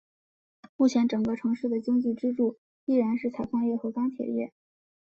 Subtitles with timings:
[0.77, 4.51] 目前整个城市的经济支柱依然是采矿业和钢铁业。